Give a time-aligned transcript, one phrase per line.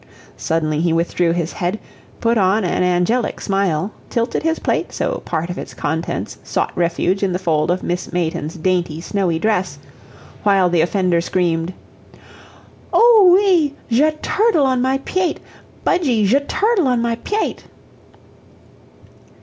[0.35, 1.77] Suddenly he withdrew his head,
[2.19, 7.21] put on an angelic smile, tilted his plate so part of its contents sought refuge
[7.21, 9.77] in the fold of Miss Mayton's dainty, snowy dress,
[10.41, 11.75] while the offender screamed:
[12.95, 13.75] "Oo ee!
[13.93, 15.37] zha turtle on my pyate!
[15.85, 17.65] Budgie, zha turtle on my pyate!"